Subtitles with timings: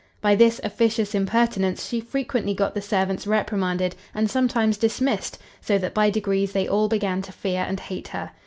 [0.19, 5.93] By this officious impertinence she frequently got the servants reprimanded, and sometimes dismissed; so that
[5.93, 8.31] by degrees they all began to fear and hate her.